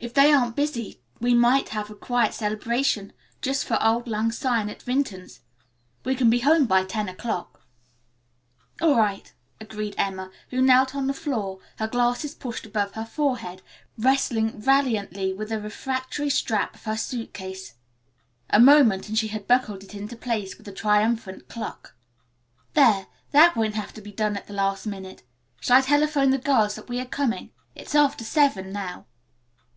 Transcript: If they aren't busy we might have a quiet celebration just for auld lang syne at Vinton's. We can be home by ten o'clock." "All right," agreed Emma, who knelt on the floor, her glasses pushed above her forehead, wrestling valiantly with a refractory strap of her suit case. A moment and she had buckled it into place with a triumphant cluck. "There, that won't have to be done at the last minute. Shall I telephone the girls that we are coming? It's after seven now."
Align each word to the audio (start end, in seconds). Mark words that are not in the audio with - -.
If 0.00 0.14
they 0.14 0.32
aren't 0.32 0.54
busy 0.54 1.00
we 1.18 1.34
might 1.34 1.70
have 1.70 1.90
a 1.90 1.94
quiet 1.96 2.32
celebration 2.32 3.12
just 3.42 3.64
for 3.64 3.74
auld 3.82 4.06
lang 4.06 4.30
syne 4.30 4.70
at 4.70 4.80
Vinton's. 4.80 5.40
We 6.04 6.14
can 6.14 6.30
be 6.30 6.38
home 6.38 6.66
by 6.66 6.84
ten 6.84 7.08
o'clock." 7.08 7.62
"All 8.80 8.96
right," 8.96 9.32
agreed 9.60 9.96
Emma, 9.98 10.30
who 10.50 10.62
knelt 10.62 10.94
on 10.94 11.08
the 11.08 11.12
floor, 11.12 11.58
her 11.80 11.88
glasses 11.88 12.32
pushed 12.32 12.64
above 12.64 12.92
her 12.94 13.04
forehead, 13.04 13.60
wrestling 13.98 14.60
valiantly 14.60 15.32
with 15.32 15.50
a 15.50 15.60
refractory 15.60 16.30
strap 16.30 16.76
of 16.76 16.84
her 16.84 16.96
suit 16.96 17.34
case. 17.34 17.74
A 18.50 18.60
moment 18.60 19.08
and 19.08 19.18
she 19.18 19.26
had 19.26 19.48
buckled 19.48 19.82
it 19.82 19.96
into 19.96 20.14
place 20.14 20.56
with 20.56 20.68
a 20.68 20.72
triumphant 20.72 21.48
cluck. 21.48 21.96
"There, 22.74 23.08
that 23.32 23.56
won't 23.56 23.74
have 23.74 23.92
to 23.94 24.00
be 24.00 24.12
done 24.12 24.36
at 24.36 24.46
the 24.46 24.54
last 24.54 24.86
minute. 24.86 25.24
Shall 25.60 25.78
I 25.78 25.80
telephone 25.80 26.30
the 26.30 26.38
girls 26.38 26.76
that 26.76 26.88
we 26.88 27.00
are 27.00 27.04
coming? 27.04 27.50
It's 27.74 27.96
after 27.96 28.22
seven 28.22 28.70
now." 28.72 29.06